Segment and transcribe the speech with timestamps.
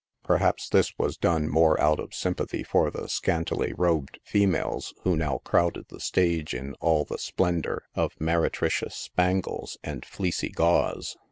[0.23, 5.41] Perhaps this was done more out of sympathy for the scantily robed females who now
[5.43, 11.17] crowded the stage in all the splendor of meretricious spangles ana* fleecy gauze.